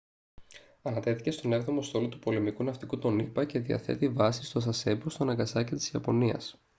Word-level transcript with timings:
ανατέθηκε 0.81 1.31
στον 1.31 1.51
έβδομο 1.53 1.81
στόλο 1.81 2.07
του 2.09 2.19
πολεμικού 2.19 2.63
ναυτικού 2.63 2.97
των 2.99 3.19
ηπα 3.19 3.45
και 3.45 3.59
διαθέτει 3.59 4.09
βάση 4.09 4.43
στο 4.45 4.61
sasebo 4.71 5.03
στο 5.07 5.23
ναγκασάκι 5.25 5.75
της 5.75 5.91
ιαπωνίας 5.91 6.61